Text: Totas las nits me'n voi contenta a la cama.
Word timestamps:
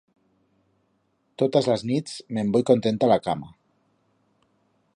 Totas 1.41 1.67
las 1.71 1.83
nits 1.89 2.15
me'n 2.37 2.49
voi 2.55 2.65
contenta 2.71 3.09
a 3.09 3.13
la 3.15 3.19
cama. 3.27 3.51